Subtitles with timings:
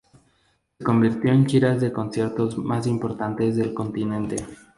[0.79, 4.37] Se convirtió en giras de conciertos más importantes del continente.